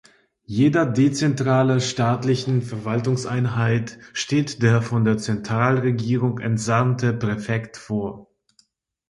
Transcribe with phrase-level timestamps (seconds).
[0.47, 8.33] Jeder dezentralen staatlichen Verwaltungseinheit steht der von der Zentralregierung entsandte "Präfekt" vor.